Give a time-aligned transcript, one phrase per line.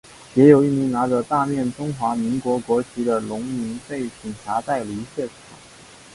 [0.33, 5.35] 也有一名拿着大面中华民国国旗的荣民被警察带离现场。